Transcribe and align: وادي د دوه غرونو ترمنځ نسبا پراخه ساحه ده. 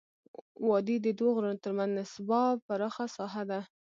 وادي 0.67 0.97
د 1.01 1.07
دوه 1.19 1.31
غرونو 1.35 1.63
ترمنځ 1.63 1.91
نسبا 1.99 2.41
پراخه 2.65 3.05
ساحه 3.15 3.43
ده. 3.49 3.59